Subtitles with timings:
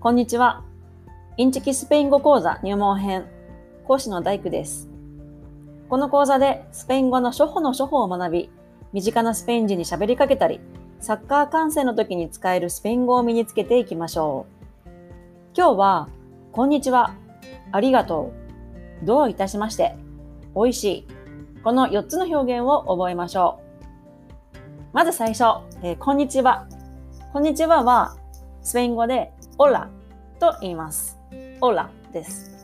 [0.00, 0.62] こんにちは。
[1.36, 3.26] インチキスペイン語講座入門編、
[3.84, 4.88] 講師の大工です。
[5.88, 8.50] この講座でスペイン語の初歩の初歩を学び、
[8.92, 10.60] 身近なスペイン人に喋りかけたり、
[11.00, 14.46] サッカー観戦の時に使えるスペイン語を身につけていきましょ
[14.86, 14.88] う。
[15.56, 16.08] 今日は、
[16.52, 17.14] こんにちは、
[17.72, 18.32] ありがと
[19.02, 19.96] う、どういたしまして、
[20.54, 21.08] おいしい、
[21.64, 23.58] この4つの表現を覚えましょ
[24.54, 24.58] う。
[24.92, 26.68] まず最初、えー、こんにちは。
[27.32, 28.16] こんにちはは、
[28.62, 29.90] スペイン語でオラ
[30.38, 31.18] と言います。
[31.60, 32.56] オラです。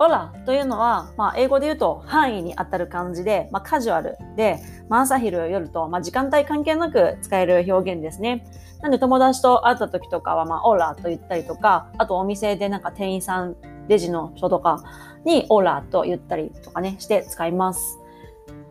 [0.00, 8.44] オラというのは、まあ、英語で言うと範囲に当たる感じで、まあ、カジュアルで、まあ、朝昼夜と、まあ、時間帯関係なく使える表現ですね。
[8.80, 13.54] なんで友達と会った時とかは、まあ、オラと言ったりとか、あとお店でなんか店員さん、
[13.86, 14.82] レジの人とか
[15.24, 18.00] にオラと言ったりとかね、して使います。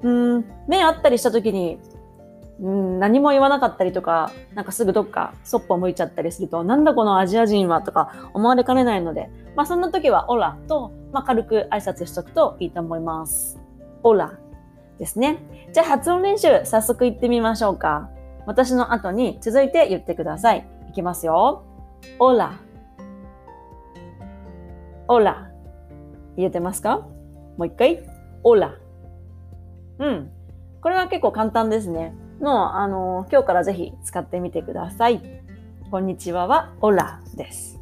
[0.03, 1.80] うん、目あったりした時に、
[2.60, 13.59] うん、何も言わなかったりとか、なんかすぐどっかそっぽ向いちゃったりすると、なんだこのアジア人はとか思われかねないので、まあそんな時はオラと、まあ軽く挨拶しとくといいと思います。
[14.03, 14.38] オラ
[15.00, 15.40] ですね。
[15.73, 18.09] じゃあ発音練習早速行ってみましょうか。
[18.45, 20.68] 私の後に続いて言ってください。
[20.90, 21.64] いきますよ。
[22.20, 22.59] オラ。
[25.08, 25.50] オラ。
[26.38, 27.08] 言えてますか？
[27.58, 28.03] もう一回。
[28.44, 28.75] オラ。
[30.00, 30.31] うん。
[30.81, 32.16] これは結構簡単ですね。
[32.42, 35.22] の、あの、今日からぜひ使ってみてください。
[35.89, 37.80] こんにちはは、オラです。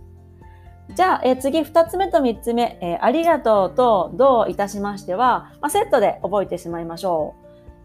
[0.96, 7.36] じゃあ、えー、次、二つ目と三つ目、えー、ありがとうとどういたしましては、まあ、セットで覚えてしまいましょ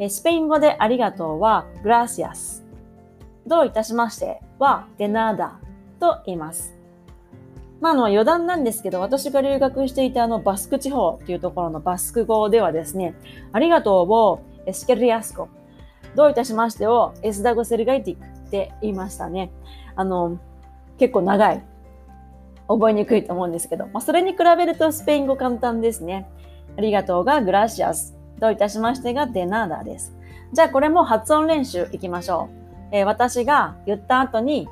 [0.01, 0.03] う。
[0.03, 2.65] えー、スペイン語でありがとうは、グラシアス。
[3.47, 5.61] どういたしましては、デナーダ
[6.01, 6.75] と言います。
[7.81, 13.15] まあ、あの、余談なんですけど、私が留学していたあの、バスク地方っていうところのバスク語ではですね、
[13.53, 15.49] ありがとうをエスケリアスコ
[16.15, 19.51] どういたしましてをエスダゴセルガイティックって言いましたね。
[19.97, 20.39] あの、
[20.99, 21.65] 結構長い。
[22.69, 26.29] 覚えにくいと思うんですけど、まあ、それに比べるとスペイン語簡単ですね。
[26.79, 28.17] ありがとうがグラシアス。
[28.39, 30.15] どういたしましてがデナーダです。
[30.53, 32.49] じゃあこれも発音練習いきましょ
[32.93, 32.97] う。
[32.97, 34.69] えー、私が言った後に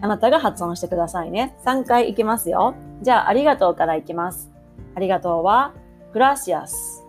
[0.00, 1.56] あなたが発音してくださいね。
[1.64, 2.74] 3回いきますよ。
[3.02, 4.50] じゃあありがとうからいきます。
[4.94, 5.74] ありがとうは
[6.12, 7.04] グラシアス。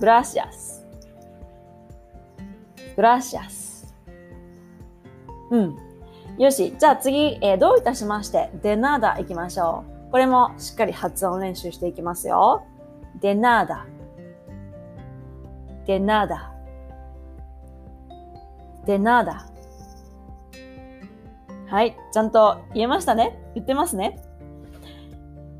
[0.00, 0.77] グラシアス。
[2.98, 3.94] gracias。
[5.50, 5.76] うん。
[6.36, 6.74] よし。
[6.76, 10.10] じゃあ次、えー、どういたしまして、でなだ行きましょう。
[10.10, 12.64] これもしっかり発音練習していきますよ。
[13.20, 13.86] でなだ。
[15.86, 16.52] でなだ。
[18.84, 19.46] でなだ。
[21.66, 21.96] はい。
[22.12, 23.38] ちゃんと言えましたね？
[23.54, 24.20] 言ってますね？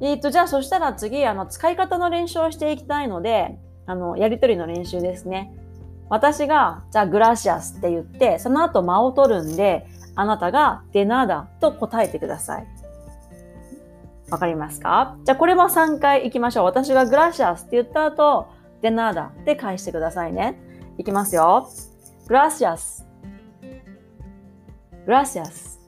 [0.00, 5.52] えっ、ー、と、じゃあそしたら次、あの、使い方の練習をしていきたいので、あの、やりとりの練習ですね。
[6.10, 12.66] 私が、じゃあグラシアスって言って、その後間を取るんで、あなたがデナーダと答えてください。
[14.30, 15.16] わかりますか？
[15.24, 16.64] じゃあこれも3回行きましょう。
[16.64, 18.48] 私がグラシアスって言った後、
[18.82, 20.60] デナーダで返してくださいね。
[20.98, 21.68] いきますよ。
[22.26, 23.06] グラシアス。
[25.06, 25.80] グラシアス。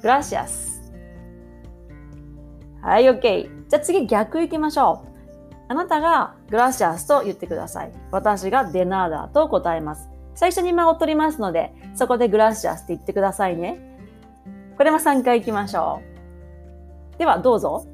[0.00, 0.92] グラシアス。
[2.80, 3.68] はい、OK。
[3.68, 5.09] じゃあ次逆行きましょう。
[5.70, 7.92] あなたがグラシアスと言ってください。
[8.10, 10.10] 私がデナーダと答えます。
[10.34, 13.78] 最初に間を取りますので、そこでグラシアスって言ってくださいね。
[14.76, 16.02] これも3回行きましょ
[17.14, 17.18] う。
[17.18, 17.86] では、どうぞ。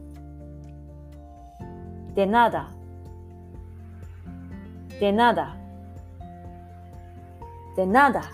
[2.15, 2.71] デナーダ。
[4.99, 5.57] デナーダ。
[7.77, 8.31] デナーダ。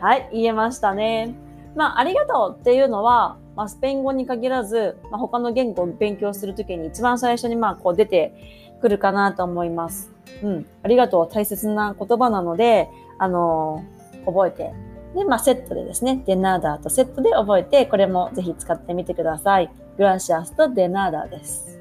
[0.00, 1.34] はい、言えましたね。
[1.74, 8.34] まあ、ありがとうっていうのは、まあ、スペイン語に限らず、まあ、他の言語を勉強するときに一番最初にまあこう出て
[8.80, 10.12] くるかなと思います。
[10.42, 10.66] うん。
[10.82, 12.88] ありがとう大切な言葉なので、
[13.18, 14.72] あのー、覚えて。
[15.14, 19.70] で、まあセットでですね、デナーダーとセットで覚えて、これもぜひ使ってみてください。
[19.96, 21.80] グラシアスとデナーダーです。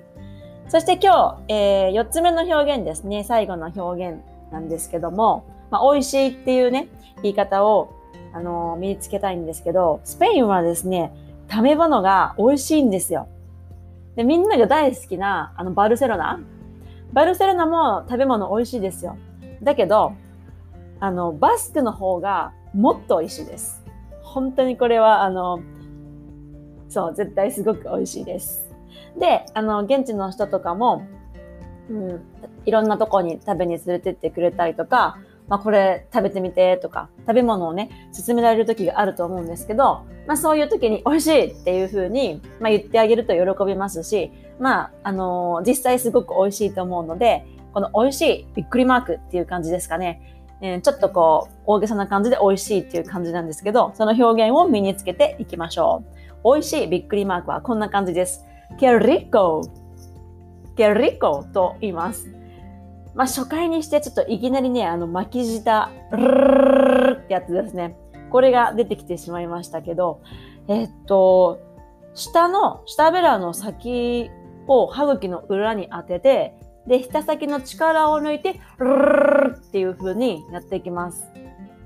[0.70, 3.24] そして今日、えー、4つ目の表現ですね。
[3.24, 6.88] 最後の表現なんですけども、まあ、美味しいっていうね、
[7.22, 7.94] 言い方を、
[8.34, 11.12] あのー、身につけたいんですけど、スペインはですね、
[11.54, 13.28] 食べ物が美味しいんですよ。
[14.16, 16.40] で、みんなが大好きな、あの、バルセロナ。
[17.14, 19.18] バルセロナも食べ物美味しいですよ。
[19.62, 20.14] だけど、
[21.00, 23.84] あの、バスクの方がもっと美味しいです。
[24.24, 25.60] 本当にこれは、あの、
[26.90, 28.68] そう、絶対すごく美味しいです。
[29.20, 31.04] で、あの、現地の人とかも、
[31.88, 32.22] うん、
[32.66, 37.90] いろんなとこに食べに連れてってくれたりとか、まあ、これ食べてみてとか、食べ物をね、
[38.26, 50.40] 勧められる時があると思うんですけど、まあ、そういう時に美味しいっていう風に、まあ、言ってあげると喜びますし、まあ、あのー、実際すごく美味しいと思うので、この美味しいびっくりマークっていう感じですかね。
[50.62, 56.04] えー、ちょっとこう、大げさな感じで美味しいっていう感じなんですけど、その表現を身につけていきましょ
[56.44, 56.54] う。
[56.56, 58.46] 美味しいびっくりマークはこんな感じです。
[58.80, 59.62] ケリコ
[60.76, 62.33] ケリコと言います。
[63.16, 67.96] まあ、初回にしてちょっといきなりね、あの巻き舌、ルルルってやつですね。
[68.32, 70.22] これが出てきてしまいましたけど、
[70.68, 71.60] えっと、
[72.16, 74.32] 下の、下ベラの先
[74.68, 76.56] を歯茎の裏に当てて、
[76.88, 78.96] で、舌先の力を抜いて、ルル
[79.52, 81.30] ルっていう風にやっていきます。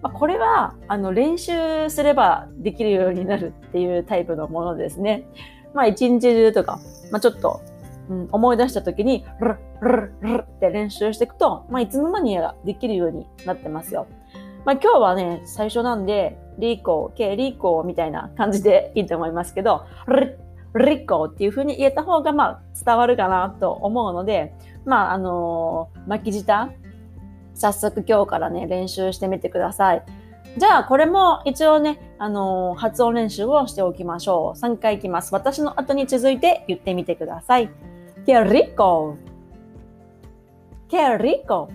[0.02, 5.26] まあ、これは、あの、練習すればできるようになるっていうタイプのものですね。
[5.74, 6.80] まあ、一日中とか、
[7.12, 7.62] まあ、ちょっと
[8.10, 14.08] うん、思い出した時に、ルルルルルって練習していくと、まあ、いつの間にやらできるようになってますよ。
[14.66, 24.54] まあ、今日はね、最初なんで、リコー、ケリコーみたいな感じで いいと思いますけど、リリコっていう風に言えた方が、まあ、伝わるかなと思うので、
[24.86, 26.70] まあ、あのー、巻き舌、
[27.54, 30.04] 早速今日からね、練習してみてください。
[30.58, 34.60] じゃあ、これも一応ね、あのー、発音練習をしておきましょう。
[34.60, 35.34] 3回いきます。
[35.34, 37.70] 私の後に続いて言ってみてください。
[38.28, 39.16] Qué rico.
[40.90, 41.70] Qué rico.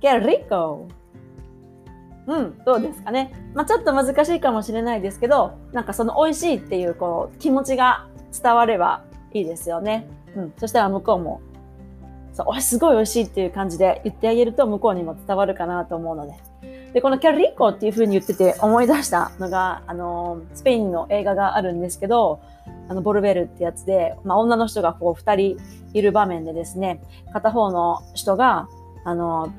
[0.00, 0.88] Qué rico.
[2.26, 3.32] うん、どうですかね。
[3.54, 10.08] まあ、ちょっと難しいかもしれないですけど、なんかその美味しいっていうこう気持ちが伝わればいいですよね。
[10.34, 11.40] うん、そしたら向こうも、
[12.32, 16.34] そう、すごい美味しいっていう感じで言ってあげると向こうにも伝わるかなと思うので。
[16.96, 22.40] で、このキャリコっていう風に言ってて思い出したのが、あの、スペインの映画があるんですけど、
[22.88, 25.58] あの、ボルベルってやつで、まあ、女の人がこう、二人
[25.92, 27.02] いる場面でですね、
[27.34, 28.66] 片方の人が、
[29.04, 29.52] あの、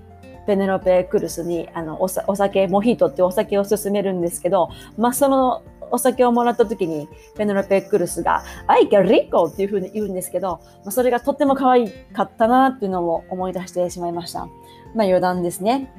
[0.48, 5.62] ペネロペ・クルスに、あの、お酒、モヒートってお酒を勧めるんですけど、まあ、その
[5.92, 14.48] お酒をもらった時に、ペネロペ・クルスが、アイケリコっていう風に言うんですけど、まあ、それがとっても可愛かったなっていうのを思い出してしまいました。
[14.96, 15.94] まあ、余談ですね。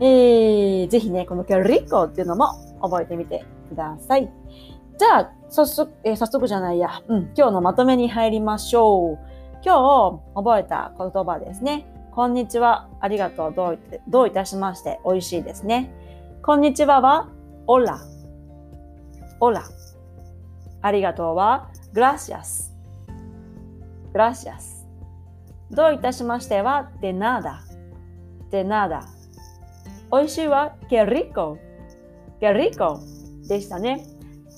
[0.00, 4.30] えー、ぜひね、このキャリコっていうのも覚えてみてください。
[4.98, 9.18] じゃあ、早速、えー、早速じゃないや、うん、今日のまとめに入りましょう。
[9.64, 11.86] 今日覚えた言葉ですね。
[12.10, 13.78] こんにちは、ありがとう、どうい
[14.08, 15.90] どういたしまして、美味しいですね。
[16.42, 17.28] こんにちはは、
[17.66, 18.00] オラ。
[19.42, 19.64] オラ。
[20.82, 22.72] ありがとうは、グラシアス。
[24.12, 24.86] グラシアス。
[25.72, 27.64] どういたしましては、でなだ。
[28.52, 29.08] でなだ。
[30.12, 31.58] 美味しいは、ケリコ。
[32.38, 33.00] ケリコ
[33.48, 34.06] でしたね。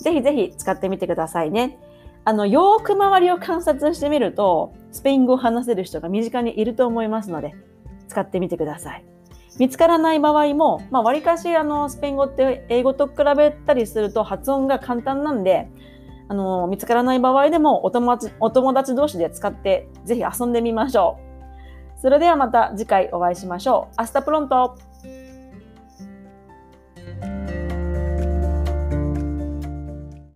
[0.02, 1.78] ぜひぜひ使ってみてくださいね。
[2.26, 7.54] あの、よーく周りを観察してみると、スペイン語を話せる人が身近にいると思いますので、
[8.08, 9.13] 使ってみてください。
[9.58, 15.68] 見つからない場合も、まあ、割かし、あの、スペイン語って英語と比べたりすると発音が簡単なんで、
[16.28, 21.18] あの、見つからない場合でもお友達、お友達同士で使って、ぜひ遊んでみましょ
[21.96, 22.00] う。
[22.00, 23.94] それではまた次回お会いしましょう。
[23.96, 24.76] アスタプロント